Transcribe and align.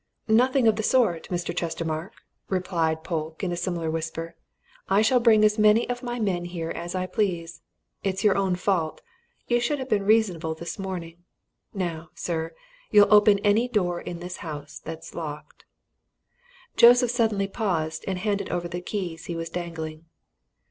"Nothing 0.27 0.67
of 0.67 0.77
the 0.77 0.81
sort, 0.81 1.27
Mr. 1.29 1.55
Chestermarke!" 1.55 2.15
replied 2.49 3.03
Polke, 3.03 3.43
in 3.43 3.51
a 3.51 3.55
similar 3.55 3.91
whisper, 3.91 4.35
"I 4.89 5.03
shall 5.03 5.19
bring 5.19 5.45
as 5.45 5.59
many 5.59 5.87
of 5.91 6.01
my 6.01 6.19
men 6.19 6.45
here 6.45 6.71
as 6.71 6.95
I 6.95 7.05
please. 7.05 7.61
It's 8.03 8.23
your 8.23 8.35
own 8.35 8.55
fault 8.55 9.01
you 9.47 9.59
should 9.59 9.77
have 9.77 9.89
been 9.89 10.01
reasonable 10.03 10.55
this 10.55 10.79
morning. 10.79 11.23
Now, 11.71 12.09
sir, 12.15 12.55
you'll 12.89 13.13
open 13.13 13.37
any 13.43 13.67
door 13.67 14.01
in 14.01 14.21
this 14.21 14.37
house 14.37 14.81
that's 14.83 15.13
locked." 15.13 15.65
Joseph 16.75 17.11
suddenly 17.11 17.47
paused 17.47 18.03
and 18.07 18.17
handed 18.17 18.49
over 18.49 18.67
the 18.67 18.81
keys 18.81 19.25
he 19.27 19.35
was 19.35 19.51
dangling. 19.51 20.05